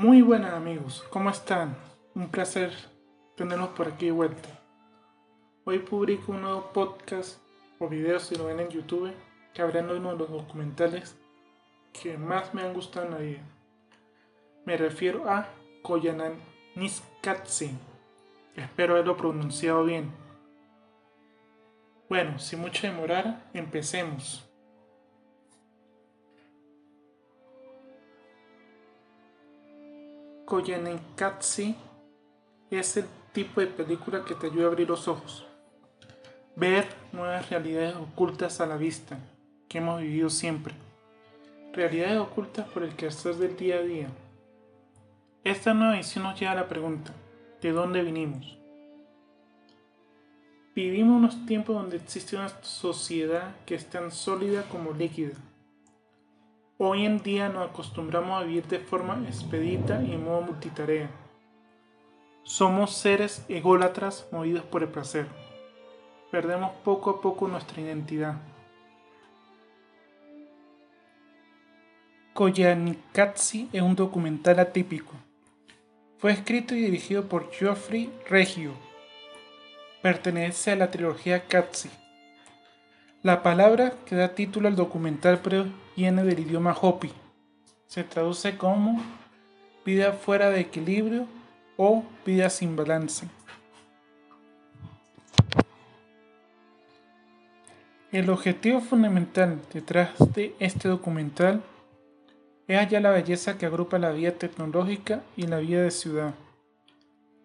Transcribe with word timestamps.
Muy 0.00 0.22
buenas 0.22 0.54
amigos, 0.54 1.04
¿cómo 1.10 1.28
están? 1.28 1.76
Un 2.14 2.30
placer 2.30 2.72
tenerlos 3.36 3.68
por 3.68 3.86
aquí 3.86 4.06
de 4.06 4.12
vuelta. 4.12 4.48
Hoy 5.64 5.80
publico 5.80 6.32
un 6.32 6.40
nuevo 6.40 6.72
podcast 6.72 7.38
o 7.78 7.86
video 7.86 8.18
si 8.18 8.34
lo 8.34 8.46
ven 8.46 8.60
en 8.60 8.70
YouTube 8.70 9.12
que 9.52 9.62
de 9.62 9.80
uno 9.98 10.12
de 10.12 10.16
los 10.16 10.30
documentales 10.30 11.18
que 11.92 12.16
más 12.16 12.54
me 12.54 12.62
han 12.62 12.72
gustado 12.72 13.04
en 13.04 13.12
la 13.12 13.18
vida. 13.18 13.42
Me 14.64 14.78
refiero 14.78 15.28
a 15.28 15.50
Koyanan 15.82 16.36
Niskatsi. 16.76 17.70
Espero 18.56 18.94
haberlo 18.94 19.18
pronunciado 19.18 19.84
bien. 19.84 20.10
Bueno, 22.08 22.38
sin 22.38 22.60
mucha 22.60 22.90
demora, 22.90 23.50
empecemos. 23.52 24.49
Koyanenkatsi 30.50 31.76
es 32.72 32.96
el 32.96 33.04
tipo 33.32 33.60
de 33.60 33.68
película 33.68 34.24
que 34.24 34.34
te 34.34 34.48
ayuda 34.48 34.64
a 34.64 34.66
abrir 34.66 34.88
los 34.88 35.06
ojos, 35.06 35.46
ver 36.56 36.88
nuevas 37.12 37.48
realidades 37.48 37.94
ocultas 37.94 38.60
a 38.60 38.66
la 38.66 38.76
vista 38.76 39.16
que 39.68 39.78
hemos 39.78 40.00
vivido 40.00 40.28
siempre, 40.28 40.74
realidades 41.72 42.18
ocultas 42.18 42.68
por 42.70 42.82
el 42.82 42.96
quehacer 42.96 43.36
del 43.36 43.56
día 43.56 43.76
a 43.76 43.82
día. 43.82 44.08
Esta 45.44 45.72
nueva 45.72 45.94
edición 45.94 46.24
nos 46.24 46.40
lleva 46.40 46.50
a 46.50 46.56
la 46.56 46.68
pregunta, 46.68 47.12
¿de 47.62 47.70
dónde 47.70 48.02
vinimos? 48.02 48.58
Vivimos 50.74 51.16
unos 51.16 51.46
tiempos 51.46 51.76
donde 51.76 51.98
existe 51.98 52.34
una 52.34 52.48
sociedad 52.62 53.54
que 53.66 53.76
es 53.76 53.88
tan 53.88 54.10
sólida 54.10 54.64
como 54.64 54.90
líquida 54.90 55.34
Hoy 56.82 57.04
en 57.04 57.22
día 57.22 57.50
nos 57.50 57.68
acostumbramos 57.68 58.40
a 58.40 58.46
vivir 58.46 58.66
de 58.66 58.78
forma 58.78 59.22
expedita 59.28 60.02
y 60.02 60.14
en 60.14 60.24
modo 60.24 60.40
multitarea. 60.40 61.10
Somos 62.42 62.94
seres 62.94 63.44
ególatras 63.50 64.26
movidos 64.32 64.64
por 64.64 64.82
el 64.82 64.88
placer. 64.88 65.26
Perdemos 66.30 66.70
poco 66.82 67.10
a 67.10 67.20
poco 67.20 67.48
nuestra 67.48 67.82
identidad. 67.82 68.40
Koyanikatsi 72.32 73.68
es 73.74 73.82
un 73.82 73.94
documental 73.94 74.58
atípico. 74.58 75.12
Fue 76.16 76.32
escrito 76.32 76.74
y 76.74 76.80
dirigido 76.80 77.28
por 77.28 77.52
Geoffrey 77.52 78.10
Reggio. 78.26 78.72
Pertenece 80.00 80.70
a 80.70 80.76
la 80.76 80.90
trilogía 80.90 81.46
Katsi. 81.46 81.90
La 83.22 83.42
palabra 83.42 83.92
que 84.06 84.16
da 84.16 84.34
título 84.34 84.66
al 84.66 84.76
documental 84.76 85.40
viene 86.00 86.24
del 86.24 86.38
idioma 86.38 86.74
Hopi. 86.80 87.12
Se 87.86 88.04
traduce 88.04 88.56
como 88.56 89.02
vida 89.84 90.14
fuera 90.14 90.48
de 90.48 90.60
equilibrio 90.60 91.26
o 91.76 92.02
vida 92.24 92.48
sin 92.48 92.74
balance. 92.74 93.28
El 98.12 98.30
objetivo 98.30 98.80
fundamental 98.80 99.60
detrás 99.74 100.12
de 100.32 100.54
este 100.58 100.88
documental 100.88 101.62
es 102.66 102.78
hallar 102.78 103.02
la 103.02 103.10
belleza 103.10 103.58
que 103.58 103.66
agrupa 103.66 103.98
la 103.98 104.10
vida 104.10 104.32
tecnológica 104.32 105.20
y 105.36 105.48
la 105.48 105.58
vida 105.58 105.82
de 105.82 105.90
ciudad. 105.90 106.32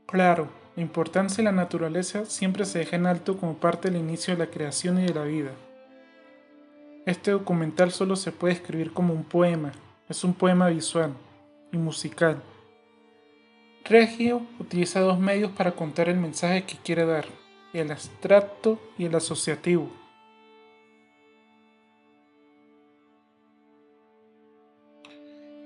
Claro, 0.05 0.47
la 0.77 0.81
importancia 0.81 1.37
de 1.37 1.43
la 1.43 1.51
naturaleza 1.51 2.23
siempre 2.23 2.63
se 2.63 2.79
deja 2.79 2.95
en 2.95 3.05
alto 3.05 3.37
como 3.37 3.55
parte 3.55 3.91
del 3.91 3.99
inicio 3.99 4.33
de 4.33 4.45
la 4.45 4.49
creación 4.49 5.01
y 5.01 5.07
de 5.07 5.13
la 5.13 5.23
vida. 5.25 5.51
Este 7.05 7.29
documental 7.29 7.91
solo 7.91 8.15
se 8.15 8.31
puede 8.31 8.55
escribir 8.55 8.91
como 8.91 9.13
un 9.13 9.23
poema, 9.23 9.71
es 10.09 10.23
un 10.23 10.33
poema 10.33 10.69
visual 10.69 11.13
y 11.71 11.77
musical. 11.77 12.41
Regio 13.83 14.41
utiliza 14.59 15.01
dos 15.01 15.19
medios 15.19 15.51
para 15.51 15.73
contar 15.73 16.09
el 16.09 16.17
mensaje 16.17 16.63
que 16.63 16.77
quiere 16.77 17.05
dar, 17.05 17.25
el 17.73 17.91
abstracto 17.91 18.79
y 18.97 19.05
el 19.05 19.13
asociativo. 19.13 19.87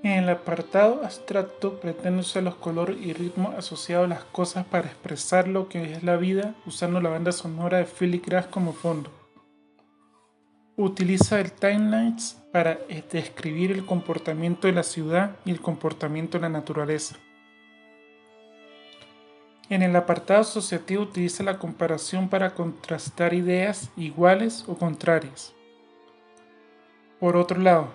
En 0.02 0.24
el 0.24 0.28
apartado 0.28 1.02
abstracto 1.02 1.80
pretende 1.80 2.20
usar 2.20 2.42
los 2.42 2.56
colores 2.56 2.98
y 3.00 3.14
ritmos 3.14 3.54
asociados 3.54 4.04
a 4.04 4.08
las 4.08 4.24
cosas 4.24 4.66
para 4.66 4.88
expresar 4.88 5.48
lo 5.48 5.70
que 5.70 5.92
es 5.92 6.02
la 6.02 6.18
vida 6.18 6.54
usando 6.66 7.00
la 7.00 7.08
banda 7.08 7.32
sonora 7.32 7.78
de 7.78 7.84
Philip 7.86 8.26
Glass 8.26 8.46
como 8.46 8.74
fondo 8.74 9.19
utiliza 10.84 11.40
el 11.40 11.52
timelines 11.52 12.40
para 12.52 12.78
eh, 12.88 13.04
describir 13.10 13.70
el 13.70 13.84
comportamiento 13.84 14.66
de 14.66 14.72
la 14.72 14.82
ciudad 14.82 15.36
y 15.44 15.50
el 15.50 15.60
comportamiento 15.60 16.38
de 16.38 16.42
la 16.42 16.48
naturaleza. 16.48 17.16
En 19.68 19.82
el 19.82 19.94
apartado 19.94 20.40
asociativo 20.40 21.02
utiliza 21.02 21.44
la 21.44 21.58
comparación 21.58 22.28
para 22.28 22.54
contrastar 22.54 23.34
ideas 23.34 23.90
iguales 23.96 24.64
o 24.66 24.76
contrarias. 24.76 25.54
Por 27.20 27.36
otro 27.36 27.60
lado, 27.60 27.88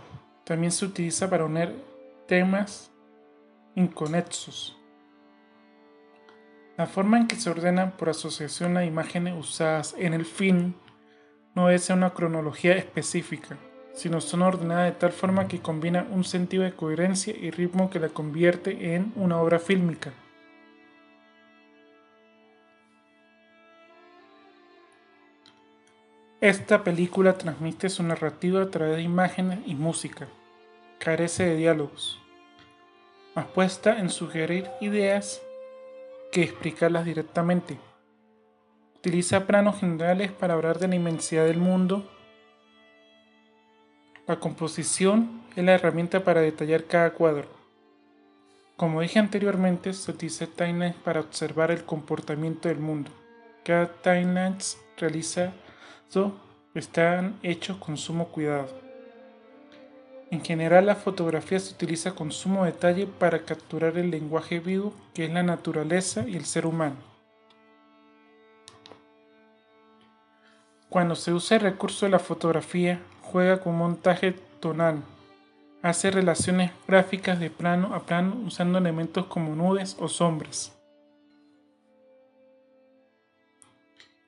también 0.45 0.72
se 0.72 0.85
utiliza 0.85 1.29
para 1.29 1.45
unir 1.45 1.75
temas 2.28 2.91
inconexos. 3.75 4.78
La 6.78 6.88
forma 6.88 7.18
en 7.18 7.28
que 7.28 7.35
se 7.35 7.50
ordenan 7.50 7.91
por 7.97 8.09
asociación 8.09 8.74
las 8.74 8.85
imágenes 8.85 9.34
usadas 9.38 9.95
en 9.97 10.13
el 10.13 10.25
film 10.25 10.75
no 11.56 11.70
es 11.70 11.90
una 11.90 12.14
cronología 12.14 12.76
específica, 12.76 13.58
sino 13.94 14.20
son 14.20 14.42
ordenadas 14.42 14.94
de 14.94 15.00
tal 15.00 15.14
forma 15.14 15.48
que 15.48 15.62
combinan 15.62 16.12
un 16.12 16.26
sentido 16.26 16.64
de 16.64 16.74
coherencia 16.74 17.34
y 17.36 17.50
ritmo 17.50 17.90
que 17.90 18.00
la 18.00 18.10
convierte 18.10 18.94
en 18.94 19.14
una 19.16 19.40
obra 19.40 19.60
fílmica. 19.60 20.12
Esta 26.42 26.84
película 26.84 27.38
transmite 27.38 27.90
su 27.90 28.04
narrativa 28.04 28.62
a 28.62 28.70
través 28.70 28.98
de 28.98 29.02
imágenes 29.02 29.60
y 29.66 29.74
música. 29.74 30.28
Carece 31.00 31.46
de 31.46 31.56
diálogos. 31.56 32.22
Apuesta 33.34 33.98
en 34.00 34.10
sugerir 34.10 34.70
ideas 34.82 35.42
que 36.32 36.44
explicarlas 36.44 37.06
directamente. 37.06 37.80
Utiliza 39.06 39.46
planos 39.46 39.80
generales 39.80 40.32
para 40.32 40.56
hablar 40.56 40.80
de 40.80 40.88
la 40.88 40.96
inmensidad 40.96 41.46
del 41.46 41.60
mundo. 41.60 42.10
La 44.26 44.40
composición 44.40 45.44
es 45.56 45.64
la 45.64 45.76
herramienta 45.76 46.24
para 46.24 46.42
detallar 46.42 46.86
cada 46.86 47.12
cuadro. 47.14 47.48
Como 48.76 49.02
dije 49.02 49.20
anteriormente, 49.20 49.94
se 49.94 50.10
utiliza 50.10 50.48
timelines 50.48 50.96
para 50.96 51.20
observar 51.20 51.70
el 51.70 51.86
comportamiento 51.86 52.68
del 52.68 52.80
mundo. 52.80 53.12
Cada 53.64 53.86
timeline 53.86 54.58
realizado 54.98 55.54
están 56.74 57.38
hechos 57.44 57.78
con 57.78 57.98
sumo 57.98 58.30
cuidado. 58.30 58.70
En 60.32 60.44
general, 60.44 60.88
la 60.88 60.96
fotografía 60.96 61.60
se 61.60 61.76
utiliza 61.76 62.16
con 62.16 62.32
sumo 62.32 62.66
detalle 62.66 63.06
para 63.06 63.44
capturar 63.44 64.00
el 64.00 64.10
lenguaje 64.10 64.60
vivo 64.60 64.96
que 65.14 65.26
es 65.26 65.32
la 65.32 65.44
naturaleza 65.44 66.28
y 66.28 66.36
el 66.36 66.46
ser 66.46 66.66
humano. 66.66 67.15
Cuando 70.95 71.16
se 71.16 71.33
usa 71.33 71.57
el 71.57 71.63
recurso 71.63 72.06
de 72.06 72.11
la 72.13 72.19
fotografía, 72.19 73.01
juega 73.22 73.59
con 73.59 73.78
montaje 73.78 74.31
tonal. 74.61 75.03
Hace 75.81 76.09
relaciones 76.09 76.72
gráficas 76.88 77.38
de 77.38 77.50
plano 77.50 77.94
a 77.94 78.06
plano 78.06 78.38
usando 78.45 78.78
elementos 78.78 79.25
como 79.25 79.53
nubes 79.57 79.97
o 80.00 80.07
sombras. 80.07 80.73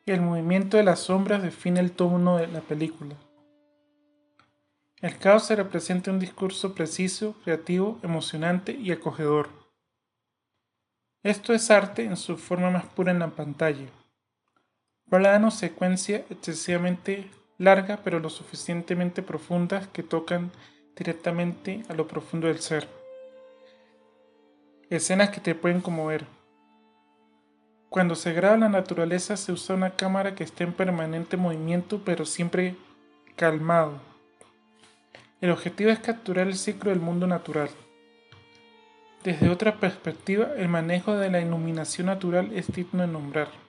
El 0.05 0.19
movimiento 0.19 0.75
de 0.75 0.83
las 0.83 1.00
sombras 1.00 1.41
define 1.41 1.79
el 1.79 1.94
tono 1.94 2.35
de 2.35 2.47
la 2.47 2.59
película. 2.59 3.16
El 4.99 5.17
caos 5.17 5.46
se 5.46 5.55
representa 5.55 6.11
un 6.11 6.20
discurso 6.20 6.75
preciso, 6.75 7.37
creativo, 7.46 7.97
emocionante 8.03 8.73
y 8.73 8.91
acogedor. 8.91 9.47
Esto 11.23 11.53
es 11.53 11.72
arte 11.72 12.03
en 12.03 12.17
su 12.17 12.35
forma 12.35 12.70
más 12.70 12.87
pura 12.87 13.13
en 13.13 13.20
la 13.20 13.29
pantalla. 13.29 13.85
Plano 15.09 15.52
secuencia 15.52 16.26
excesivamente 16.30 17.32
larga 17.58 18.02
pero 18.04 18.20
lo 18.20 18.30
suficientemente 18.30 19.22
profundas 19.22 19.88
que 19.88 20.04
tocan 20.04 20.52
directamente 20.98 21.84
a 21.88 21.94
lo 21.94 22.08
profundo 22.08 22.48
del 22.48 22.59
ser. 22.59 22.90
Escenas 24.90 25.30
que 25.30 25.40
te 25.40 25.56
pueden 25.56 25.80
conmover. 25.80 26.26
Cuando 27.88 28.16
se 28.16 28.34
graba 28.34 28.58
la 28.58 28.68
naturaleza 28.68 29.38
se 29.38 29.54
usa 29.54 29.76
una 29.76 29.92
cámara 29.92 30.36
que 30.36 30.44
esté 30.44 30.66
en 30.66 30.74
permanente 30.74 31.38
movimiento 31.38 32.02
pero 32.04 32.26
siempre 32.26 32.76
calmado. 33.38 34.02
El 35.40 35.52
objetivo 35.52 35.90
es 35.90 36.00
capturar 36.00 36.48
el 36.48 36.58
ciclo 36.58 36.90
del 36.90 37.00
mundo 37.00 37.28
natural. 37.28 37.70
Desde 39.24 39.50
otra 39.50 39.80
perspectiva, 39.80 40.50
el 40.58 40.68
manejo 40.68 41.16
de 41.16 41.30
la 41.30 41.40
iluminación 41.40 42.08
natural 42.08 42.52
es 42.54 42.68
digno 42.74 43.02
de 43.02 43.08
nombrar. 43.08 43.66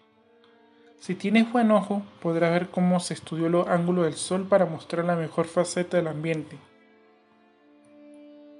Si 0.99 1.15
tienes 1.15 1.51
buen 1.53 1.71
ojo, 1.71 2.03
podrás 2.21 2.51
ver 2.51 2.69
cómo 2.71 2.99
se 2.99 3.15
estudió 3.15 3.49
los 3.49 3.69
ángulos 3.69 4.05
del 4.05 4.15
sol 4.15 4.47
para 4.49 4.67
mostrar 4.67 5.05
la 5.05 5.15
mejor 5.15 5.47
faceta 5.47 5.97
del 5.97 6.09
ambiente. 6.09 6.59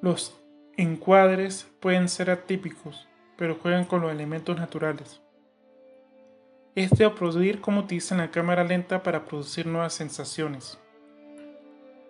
Los 0.01 0.39
encuadres 0.77 1.67
pueden 1.81 2.09
ser 2.09 2.31
atípicos, 2.31 3.09
pero 3.37 3.57
juegan 3.57 3.85
con 3.85 4.03
los 4.03 4.13
elementos 4.13 4.57
naturales. 4.57 5.21
Este 6.77 7.05
o 7.05 7.15
producir 7.17 7.61
cómo 7.61 7.81
utilizan 7.81 8.19
la 8.19 8.31
cámara 8.31 8.63
lenta 8.63 9.03
para 9.03 9.25
producir 9.25 9.67
nuevas 9.67 9.95
sensaciones. 9.95 10.79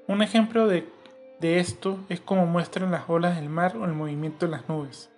Un 0.06 0.22
ejemplo 0.22 0.66
de, 0.66 0.86
de 1.40 1.58
esto 1.58 1.98
es 2.10 2.20
como 2.20 2.44
muestran 2.44 2.90
las 2.90 3.08
olas 3.08 3.36
del 3.36 3.48
mar 3.48 3.78
o 3.78 3.86
el 3.86 3.94
movimiento 3.94 4.44
de 4.44 4.52
las 4.52 4.68
nubes. 4.68 5.10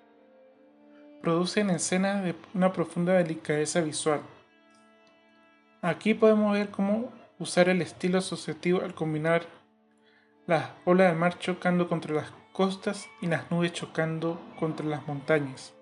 Producen 1.21 1.71
escenas 1.71 2.23
de 2.23 2.37
una 2.55 2.73
profunda 2.73 3.15
delicadeza 3.15 3.81
visual. 3.81 4.21
Aquí 5.83 6.13
podemos 6.13 6.53
ver 6.53 6.71
cómo 6.71 7.11
usar 7.39 7.71
el 7.71 7.81
estilo 7.81 8.19
asociativo 8.19 8.83
al 8.83 8.95
combinar 8.95 9.47
las 10.47 10.71
olas 10.85 11.09
del 11.09 11.19
mar 11.19 11.39
chocando 11.39 11.89
contra 11.89 12.15
las 12.15 12.33
costas 12.53 13.09
y 13.23 13.27
las 13.27 13.51
nubes 13.51 13.73
chocando 13.73 14.39
contra 14.59 14.85
las 14.85 15.07
montañas. 15.07 15.73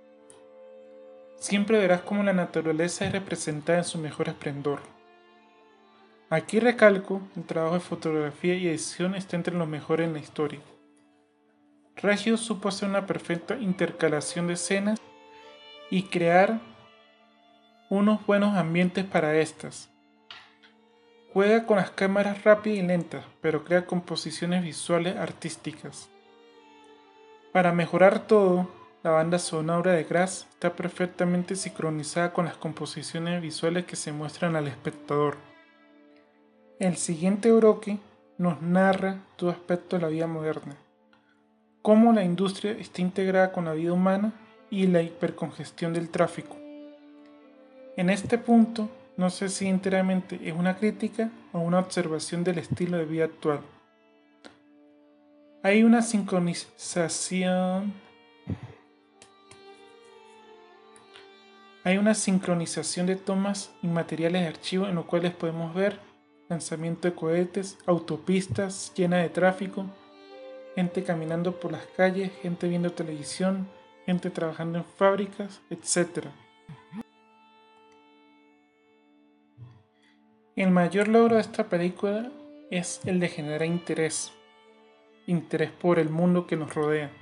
Siempre 1.36 1.78
verás 1.78 2.02
cómo 2.02 2.22
la 2.22 2.32
naturaleza 2.32 3.06
es 3.06 3.12
representada 3.12 3.78
en 3.78 3.84
su 3.84 3.98
mejor 3.98 4.28
esplendor. 4.28 4.80
Aquí 6.30 6.60
recalco, 6.60 7.22
el 7.36 7.44
trabajo 7.44 7.74
de 7.74 7.80
fotografía 7.80 8.54
y 8.54 8.68
edición 8.68 9.16
está 9.16 9.34
entre 9.34 9.56
los 9.56 9.66
mejores 9.66 10.06
en 10.06 10.12
la 10.12 10.20
historia. 10.20 10.60
Reggio 11.96 12.36
supo 12.36 12.68
hacer 12.68 12.88
una 12.88 13.06
perfecta 13.06 13.56
intercalación 13.56 14.46
de 14.46 14.52
escenas 14.52 15.00
y 15.90 16.04
crear 16.04 16.60
unos 17.90 18.24
buenos 18.26 18.56
ambientes 18.56 19.04
para 19.04 19.36
estas. 19.38 19.88
Juega 21.32 21.64
con 21.64 21.78
las 21.78 21.90
cámaras 21.90 22.44
rápidas 22.44 22.78
y 22.78 22.82
lentas, 22.82 23.24
pero 23.40 23.64
crea 23.64 23.86
composiciones 23.86 24.62
visuales 24.62 25.16
artísticas. 25.16 26.10
Para 27.52 27.72
mejorar 27.72 28.26
todo, 28.26 28.68
la 29.02 29.12
banda 29.12 29.38
sonora 29.38 29.92
de 29.92 30.04
Grass 30.04 30.46
está 30.50 30.74
perfectamente 30.74 31.56
sincronizada 31.56 32.32
con 32.32 32.44
las 32.44 32.56
composiciones 32.56 33.40
visuales 33.40 33.86
que 33.86 33.96
se 33.96 34.12
muestran 34.12 34.54
al 34.56 34.68
espectador. 34.68 35.36
El 36.78 36.96
siguiente 36.96 37.50
broque 37.52 37.98
nos 38.36 38.60
narra 38.60 39.18
todo 39.36 39.50
aspecto 39.50 39.96
de 39.96 40.02
la 40.02 40.08
vida 40.08 40.26
moderna, 40.26 40.76
cómo 41.80 42.12
la 42.12 42.22
industria 42.22 42.72
está 42.72 43.00
integrada 43.00 43.50
con 43.50 43.64
la 43.64 43.72
vida 43.72 43.92
humana 43.92 44.32
y 44.70 44.86
la 44.86 45.00
hipercongestión 45.00 45.94
del 45.94 46.10
tráfico. 46.10 46.67
En 47.98 48.10
este 48.10 48.38
punto, 48.38 48.88
no 49.16 49.28
sé 49.28 49.48
si 49.48 49.66
enteramente 49.66 50.38
es 50.44 50.54
una 50.54 50.76
crítica 50.76 51.32
o 51.52 51.58
una 51.58 51.80
observación 51.80 52.44
del 52.44 52.58
estilo 52.58 52.96
de 52.96 53.04
vida 53.04 53.24
actual. 53.24 53.58
Hay 55.64 55.82
una 55.82 56.00
sincronización 56.02 57.92
Hay 61.82 61.98
una 61.98 62.14
sincronización 62.14 63.06
de 63.06 63.16
tomas 63.16 63.72
y 63.82 63.88
materiales 63.88 64.42
de 64.42 64.48
archivo 64.48 64.86
en 64.86 64.94
los 64.94 65.06
cuales 65.06 65.32
podemos 65.32 65.74
ver 65.74 65.98
lanzamiento 66.48 67.08
de 67.08 67.16
cohetes, 67.16 67.78
autopistas 67.84 68.92
llenas 68.94 69.24
de 69.24 69.30
tráfico, 69.30 69.86
gente 70.76 71.02
caminando 71.02 71.58
por 71.58 71.72
las 71.72 71.84
calles, 71.96 72.30
gente 72.42 72.68
viendo 72.68 72.92
televisión, 72.92 73.66
gente 74.06 74.30
trabajando 74.30 74.78
en 74.78 74.84
fábricas, 74.84 75.60
etc. 75.68 76.28
El 80.58 80.72
mayor 80.72 81.06
logro 81.06 81.36
de 81.36 81.40
esta 81.40 81.68
película 81.68 82.32
es 82.68 83.00
el 83.04 83.20
de 83.20 83.28
generar 83.28 83.62
interés, 83.62 84.32
interés 85.28 85.70
por 85.70 86.00
el 86.00 86.08
mundo 86.08 86.48
que 86.48 86.56
nos 86.56 86.74
rodea. 86.74 87.12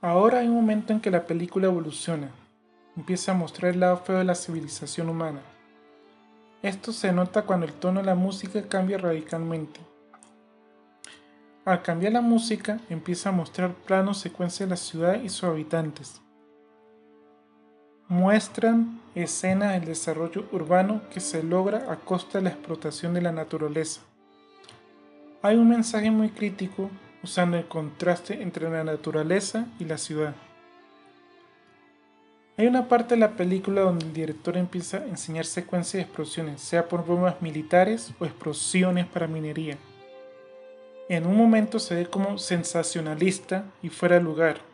Ahora 0.00 0.40
hay 0.40 0.48
un 0.48 0.56
momento 0.56 0.92
en 0.92 0.98
que 0.98 1.12
la 1.12 1.26
película 1.26 1.68
evoluciona, 1.68 2.32
empieza 2.96 3.30
a 3.30 3.36
mostrar 3.36 3.72
el 3.72 3.78
lado 3.78 3.98
feo 3.98 4.18
de 4.18 4.24
la 4.24 4.34
civilización 4.34 5.08
humana. 5.08 5.42
Esto 6.62 6.92
se 6.92 7.12
nota 7.12 7.42
cuando 7.42 7.64
el 7.64 7.72
tono 7.72 8.00
de 8.00 8.06
la 8.06 8.16
música 8.16 8.68
cambia 8.68 8.98
radicalmente. 8.98 9.78
Al 11.64 11.82
cambiar 11.82 12.14
la 12.14 12.20
música, 12.20 12.80
empieza 12.90 13.28
a 13.28 13.32
mostrar 13.32 13.74
planos 13.74 14.18
secuencia 14.18 14.66
de 14.66 14.70
la 14.70 14.76
ciudad 14.76 15.22
y 15.22 15.28
sus 15.28 15.44
habitantes. 15.44 16.20
Muestran 18.08 19.01
escenas 19.14 19.72
del 19.72 19.84
desarrollo 19.84 20.46
urbano 20.52 21.02
que 21.12 21.20
se 21.20 21.42
logra 21.42 21.90
a 21.92 21.96
costa 21.96 22.38
de 22.38 22.44
la 22.44 22.50
explotación 22.50 23.14
de 23.14 23.22
la 23.22 23.32
naturaleza. 23.32 24.00
Hay 25.42 25.56
un 25.56 25.68
mensaje 25.68 26.10
muy 26.10 26.30
crítico 26.30 26.90
usando 27.22 27.56
el 27.56 27.66
contraste 27.66 28.42
entre 28.42 28.70
la 28.70 28.84
naturaleza 28.84 29.66
y 29.78 29.84
la 29.84 29.98
ciudad. 29.98 30.34
Hay 32.56 32.66
una 32.66 32.88
parte 32.88 33.14
de 33.14 33.20
la 33.20 33.36
película 33.36 33.80
donde 33.80 34.04
el 34.04 34.12
director 34.12 34.56
empieza 34.56 34.98
a 34.98 35.06
enseñar 35.06 35.46
secuencias 35.46 35.94
de 35.94 36.02
explosiones, 36.02 36.60
sea 36.60 36.88
por 36.88 37.04
bombas 37.04 37.40
militares 37.40 38.12
o 38.18 38.24
explosiones 38.24 39.06
para 39.06 39.26
minería. 39.26 39.78
En 41.08 41.26
un 41.26 41.36
momento 41.36 41.78
se 41.78 41.94
ve 41.94 42.06
como 42.06 42.38
sensacionalista 42.38 43.64
y 43.82 43.88
fuera 43.88 44.16
de 44.16 44.22
lugar, 44.22 44.71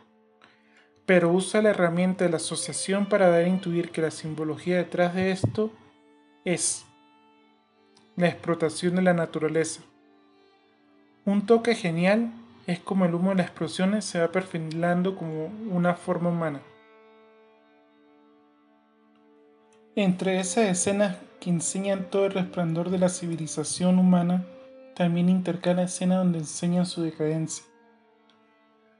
pero 1.09 1.31
usa 1.31 1.63
la 1.63 1.71
herramienta 1.71 2.23
de 2.23 2.29
la 2.29 2.37
asociación 2.37 3.07
para 3.07 3.29
dar 3.29 3.41
a 3.41 3.47
intuir 3.47 3.89
que 3.89 3.99
la 3.99 4.11
simbología 4.11 4.77
detrás 4.77 5.15
de 5.15 5.31
esto 5.31 5.71
es 6.45 6.85
la 8.15 8.27
explotación 8.27 8.95
de 8.95 9.01
la 9.01 9.15
naturaleza. 9.15 9.81
Un 11.25 11.47
toque 11.47 11.73
genial 11.73 12.31
es 12.67 12.79
como 12.79 13.05
el 13.05 13.15
humo 13.15 13.31
de 13.31 13.37
las 13.37 13.47
explosiones 13.47 14.05
se 14.05 14.19
va 14.19 14.31
perfilando 14.31 15.15
como 15.15 15.47
una 15.71 15.95
forma 15.95 16.29
humana. 16.29 16.61
Entre 19.95 20.39
esas 20.39 20.65
escenas 20.65 21.17
que 21.39 21.49
enseñan 21.49 22.11
todo 22.11 22.27
el 22.27 22.33
resplandor 22.33 22.91
de 22.91 22.99
la 22.99 23.09
civilización 23.09 23.97
humana, 23.97 24.45
también 24.95 25.27
intercala 25.27 25.81
escenas 25.81 26.19
donde 26.19 26.37
enseñan 26.37 26.85
su 26.85 27.01
decadencia. 27.01 27.65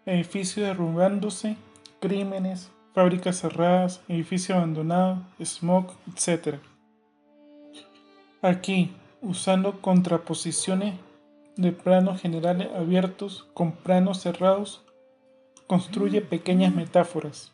Edificios 0.08 0.66
derrumbándose, 0.66 1.56
crímenes, 2.00 2.72
fábricas 2.94 3.38
cerradas, 3.40 4.02
edificios 4.08 4.58
abandonados, 4.58 5.20
smog, 5.40 5.92
etc. 6.08 6.56
Aquí, 8.42 8.94
usando 9.22 9.82
contraposiciones 9.82 10.96
de 11.56 11.72
planos 11.72 12.22
generales 12.22 12.70
abiertos 12.74 13.48
con 13.54 13.74
planos 13.74 14.22
cerrados, 14.22 14.86
construye 15.68 16.22
pequeñas 16.22 16.74
metáforas 16.74 17.52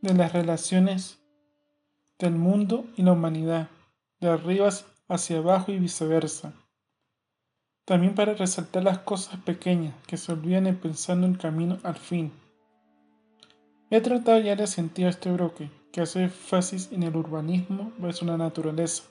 de 0.00 0.14
las 0.14 0.32
relaciones 0.32 1.18
del 2.18 2.34
mundo 2.34 2.86
y 2.96 3.02
la 3.02 3.12
humanidad, 3.12 3.68
de 4.20 4.28
arriba 4.28 4.68
hacia 5.08 5.38
abajo 5.38 5.72
y 5.72 5.78
viceversa. 5.78 6.52
También 7.88 8.14
para 8.14 8.34
resaltar 8.34 8.84
las 8.84 8.98
cosas 8.98 9.40
pequeñas 9.40 9.94
que 10.06 10.18
se 10.18 10.30
olvidan 10.30 10.66
en 10.66 10.76
pensando 10.76 11.26
en 11.26 11.32
camino 11.32 11.78
al 11.84 11.96
fin. 11.96 12.32
He 13.88 14.02
tratado 14.02 14.38
ya 14.40 14.56
de 14.56 14.66
sentido 14.66 15.08
este 15.08 15.32
bloque, 15.32 15.70
que 15.90 16.02
hace 16.02 16.24
énfasis 16.24 16.92
en 16.92 17.02
el 17.02 17.16
urbanismo 17.16 17.90
versus 17.96 18.28
la 18.28 18.36
naturaleza. 18.36 19.04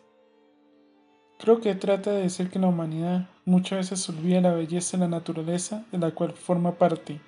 Creo 1.39 1.59
que 1.59 1.73
trata 1.73 2.11
de 2.11 2.21
decir 2.21 2.51
que 2.51 2.59
la 2.59 2.67
humanidad 2.67 3.27
muchas 3.45 3.79
veces 3.79 4.09
olvida 4.09 4.41
la 4.41 4.53
belleza 4.53 4.95
de 4.95 5.01
la 5.05 5.09
naturaleza 5.09 5.83
de 5.91 5.97
la 5.97 6.11
cual 6.11 6.33
forma 6.33 6.73
parte. 6.73 7.19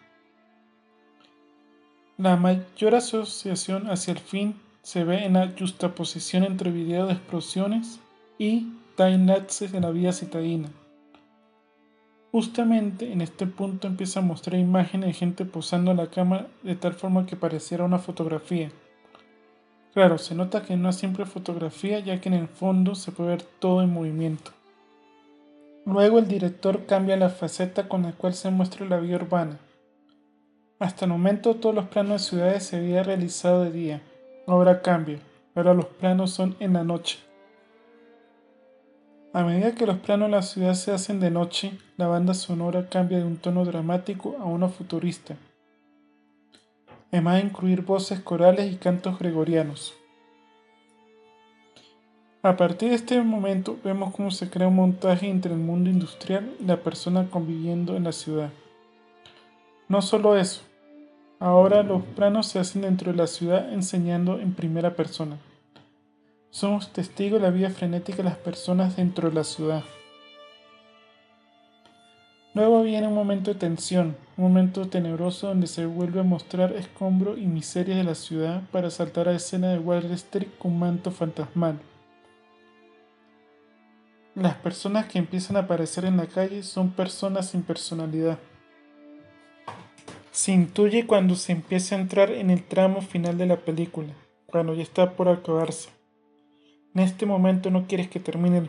La 2.20 2.36
mayor 2.36 2.94
asociación 2.94 3.90
hacia 3.90 4.12
el 4.12 4.20
fin 4.20 4.54
se 4.84 5.04
ve 5.04 5.26
en 5.26 5.34
la 5.34 5.52
justaposición 5.58 6.44
entre 6.44 6.70
videos 6.70 7.08
de 7.08 7.16
explosiones 7.16 8.00
y 8.38 8.68
time-lapses 8.96 9.72
de 9.72 9.82
la 9.82 9.90
vida 9.90 10.12
citadina. 10.12 10.70
Justamente 12.32 13.12
en 13.12 13.22
este 13.22 13.48
punto 13.48 13.88
empieza 13.88 14.20
a 14.20 14.24
mostrar 14.24 14.60
imágenes 14.60 15.08
de 15.08 15.14
gente 15.14 15.46
posando 15.46 15.94
la 15.96 16.08
cámara 16.08 16.48
de 16.62 16.76
tal 16.76 16.94
forma 16.94 17.26
que 17.26 17.36
pareciera 17.36 17.86
una 17.86 17.98
fotografía. 17.98 18.72
Claro, 19.94 20.20
se 20.20 20.36
nota 20.36 20.62
que 20.62 20.78
no 20.78 20.90
es 20.90 20.96
siempre 20.96 21.26
fotografía 21.26 22.00
ya 22.00 22.22
que 22.22 22.30
en 22.30 22.36
el 22.36 22.48
fondo 22.48 22.94
se 22.94 23.12
puede 23.12 23.32
ver 23.32 23.42
todo 23.42 23.82
en 23.82 23.92
movimiento. 23.92 24.52
Luego 25.86 26.20
el 26.20 26.28
director 26.28 26.86
cambia 26.86 27.18
la 27.18 27.30
faceta 27.30 27.88
con 27.88 28.04
la 28.04 28.12
cual 28.12 28.36
se 28.36 28.52
muestra 28.52 28.86
la 28.86 29.00
vida 29.00 29.16
urbana. 29.16 29.58
Hasta 30.78 31.06
el 31.06 31.12
momento 31.12 31.56
todos 31.56 31.74
los 31.74 31.88
planos 31.88 32.22
de 32.22 32.30
ciudades 32.30 32.64
se 32.64 32.78
habían 32.78 33.06
realizado 33.06 33.64
de 33.64 33.72
día. 33.72 34.02
Ahora 34.46 34.84
cambia. 34.84 35.18
Ahora 35.56 35.74
los 35.74 35.86
planos 35.86 36.32
son 36.32 36.56
en 36.60 36.74
la 36.74 36.84
noche. 36.84 37.18
A 39.34 39.44
medida 39.44 39.76
que 39.76 39.86
los 39.86 39.98
planos 39.98 40.30
de 40.30 40.36
la 40.36 40.42
ciudad 40.42 40.74
se 40.74 40.92
hacen 40.92 41.20
de 41.20 41.30
noche, 41.30 41.78
la 41.98 42.08
banda 42.08 42.34
sonora 42.34 42.90
cambia 42.90 43.20
de 43.20 43.26
un 43.26 43.38
tono 43.38 43.64
dramático 43.66 44.36
a 44.40 44.46
uno 44.46 44.70
futurista 44.70 45.38
además 47.12 47.36
de 47.36 47.48
incluir 47.48 47.82
voces 47.82 48.20
corales 48.20 48.72
y 48.72 48.76
cantos 48.76 49.18
gregorianos. 49.18 49.94
A 52.42 52.56
partir 52.56 52.90
de 52.90 52.96
este 52.96 53.22
momento 53.22 53.78
vemos 53.84 54.14
cómo 54.16 54.32
se 54.32 54.50
crea 54.50 54.68
un 54.68 54.76
montaje 54.76 55.28
entre 55.28 55.54
el 55.54 55.60
mundo 55.60 55.90
industrial 55.90 56.56
y 56.60 56.66
la 56.66 56.78
persona 56.78 57.30
conviviendo 57.30 57.98
en 57.98 58.06
la 58.06 58.14
ciudad. 58.14 58.50
No 59.90 60.02
solo 60.02 60.38
eso, 60.38 60.62
ahora 61.40 61.84
los 61.84 62.04
planos 62.04 62.48
se 62.48 62.60
hacen 62.60 62.84
dentro 62.84 63.12
de 63.12 63.18
la 63.18 63.28
ciudad 63.28 63.74
enseñando 63.74 64.40
en 64.40 64.54
primera 64.54 64.96
persona. 64.96 65.38
Somos 66.52 66.92
testigos 66.92 67.40
de 67.40 67.48
la 67.48 67.54
vida 67.54 67.70
frenética 67.70 68.18
de 68.18 68.24
las 68.24 68.38
personas 68.38 68.96
dentro 68.96 69.30
de 69.30 69.36
la 69.36 69.44
ciudad. 69.44 69.84
Luego 72.56 72.82
viene 72.82 73.08
un 73.08 73.14
momento 73.14 73.54
de 73.54 73.60
tensión, 73.60 74.18
un 74.36 74.46
momento 74.46 74.90
tenebroso 74.90 75.48
donde 75.48 75.68
se 75.68 75.86
vuelve 75.86 76.22
a 76.22 76.24
mostrar 76.24 76.74
escombro 76.74 77.38
y 77.38 77.46
miseria 77.46 77.96
de 77.96 78.04
la 78.04 78.16
ciudad 78.16 78.64
para 78.72 78.90
saltar 78.90 79.30
a 79.30 79.36
escena 79.36 79.70
de 79.70 79.78
Wall 79.78 80.06
Street 80.06 80.50
con 80.58 80.78
manto 80.80 81.12
fantasmal. 81.12 81.80
Las 84.34 84.56
personas 84.56 85.06
que 85.06 85.20
empiezan 85.20 85.56
a 85.56 85.62
aparecer 85.62 86.06
en 86.06 86.18
la 86.18 86.26
calle 86.26 86.64
son 86.64 86.90
personas 86.90 87.52
sin 87.52 87.62
personalidad. 87.62 88.40
Se 90.32 90.52
intuye 90.52 91.06
cuando 91.06 91.36
se 91.36 91.52
empieza 91.52 91.96
a 91.96 92.00
entrar 92.00 92.32
en 92.32 92.50
el 92.50 92.64
tramo 92.64 93.02
final 93.02 93.38
de 93.38 93.46
la 93.46 93.58
película, 93.58 94.14
cuando 94.48 94.74
ya 94.74 94.82
está 94.82 95.12
por 95.12 95.30
acabarse. 95.30 95.99
En 96.96 97.02
este 97.02 97.26
momento 97.26 97.70
no 97.70 97.86
quieres 97.86 98.10
que 98.10 98.20
termine. 98.20 98.68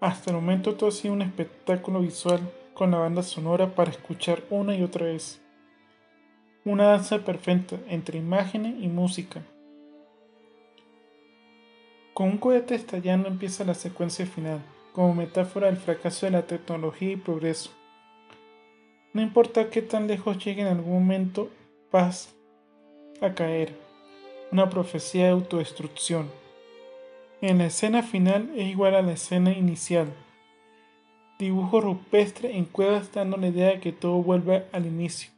Hasta 0.00 0.30
el 0.30 0.36
momento 0.36 0.74
todo 0.74 0.88
ha 0.88 0.92
sido 0.92 1.14
un 1.14 1.22
espectáculo 1.22 2.00
visual 2.00 2.40
con 2.72 2.90
la 2.90 2.98
banda 2.98 3.22
sonora 3.22 3.74
para 3.74 3.90
escuchar 3.90 4.42
una 4.50 4.74
y 4.74 4.82
otra 4.82 5.06
vez. 5.06 5.40
Una 6.64 6.86
danza 6.86 7.18
perfecta 7.18 7.76
entre 7.88 8.18
imágenes 8.18 8.82
y 8.82 8.88
música. 8.88 9.42
Con 12.14 12.28
un 12.28 12.38
cohete 12.38 12.74
estallando 12.74 13.28
empieza 13.28 13.64
la 13.64 13.74
secuencia 13.74 14.26
final, 14.26 14.60
como 14.92 15.14
metáfora 15.14 15.66
del 15.66 15.76
fracaso 15.76 16.26
de 16.26 16.32
la 16.32 16.46
tecnología 16.46 17.12
y 17.12 17.16
progreso. 17.16 17.70
No 19.12 19.20
importa 19.20 19.68
qué 19.70 19.82
tan 19.82 20.06
lejos 20.06 20.42
llegue 20.42 20.62
en 20.62 20.68
algún 20.68 20.94
momento, 20.94 21.50
vas 21.90 22.34
a 23.20 23.34
caer. 23.34 23.74
Una 24.50 24.70
profecía 24.70 25.24
de 25.24 25.30
autodestrucción. 25.30 26.41
En 27.42 27.58
la 27.58 27.66
escena 27.66 28.02
final 28.02 28.50
es 28.56 28.68
igual 28.68 28.94
a 28.94 29.02
la 29.02 29.12
escena 29.12 29.52
inicial. 29.52 30.10
Dibujo 31.38 31.82
rupestre 31.82 32.56
en 32.56 32.64
cuevas 32.64 33.12
dando 33.12 33.36
la 33.36 33.48
idea 33.48 33.68
de 33.70 33.80
que 33.80 33.92
todo 33.92 34.22
vuelve 34.22 34.64
al 34.72 34.86
inicio. 34.86 35.30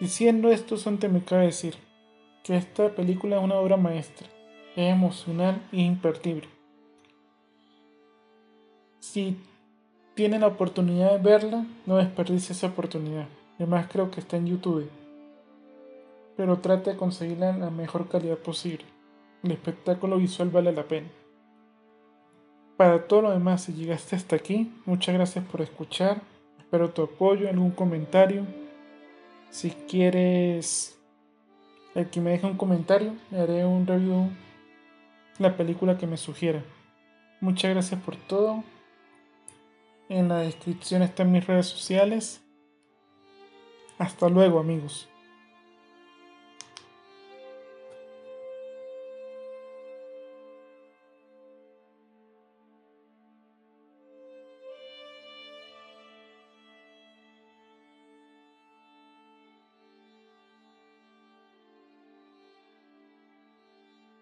Diciendo 0.00 0.50
esto, 0.50 0.76
Sante 0.76 1.08
me 1.08 1.22
cabe 1.22 1.44
decir 1.46 1.76
que 2.42 2.56
esta 2.56 2.88
película 2.88 3.36
es 3.36 3.44
una 3.44 3.54
obra 3.54 3.76
maestra 3.76 4.26
es 4.74 4.92
emocional 4.92 5.62
e 5.72 5.82
imperdible. 5.82 6.48
Si 8.98 9.36
tiene 10.14 10.38
la 10.38 10.48
oportunidad 10.48 11.12
de 11.12 11.18
verla, 11.18 11.66
no 11.86 11.96
desperdicie 11.96 12.52
esa 12.52 12.68
oportunidad. 12.68 13.28
Además 13.56 13.86
creo 13.90 14.10
que 14.10 14.20
está 14.20 14.36
en 14.36 14.46
YouTube. 14.46 14.90
Pero 16.36 16.58
trate 16.58 16.90
de 16.90 16.96
conseguirla 16.96 17.50
en 17.50 17.60
la 17.60 17.70
mejor 17.70 18.08
calidad 18.08 18.38
posible. 18.38 18.93
El 19.44 19.52
espectáculo 19.52 20.16
visual 20.16 20.48
vale 20.48 20.72
la 20.72 20.84
pena. 20.84 21.08
Para 22.78 23.06
todo 23.06 23.20
lo 23.20 23.30
demás, 23.30 23.64
si 23.64 23.74
llegaste 23.74 24.16
hasta 24.16 24.36
aquí, 24.36 24.72
muchas 24.86 25.14
gracias 25.14 25.44
por 25.44 25.60
escuchar. 25.60 26.22
Espero 26.58 26.90
tu 26.90 27.02
apoyo, 27.02 27.50
algún 27.50 27.70
comentario. 27.70 28.46
Si 29.50 29.70
quieres 29.70 30.98
el 31.94 32.08
que 32.08 32.22
me 32.22 32.30
deje 32.30 32.46
un 32.46 32.56
comentario, 32.56 33.16
le 33.30 33.38
haré 33.38 33.66
un 33.66 33.86
review 33.86 34.30
la 35.38 35.58
película 35.58 35.98
que 35.98 36.06
me 36.06 36.16
sugiera. 36.16 36.64
Muchas 37.42 37.70
gracias 37.70 38.00
por 38.00 38.16
todo. 38.16 38.64
En 40.08 40.28
la 40.28 40.38
descripción 40.38 41.02
están 41.02 41.30
mis 41.30 41.46
redes 41.46 41.66
sociales. 41.66 42.42
Hasta 43.98 44.30
luego 44.30 44.58
amigos. 44.58 45.08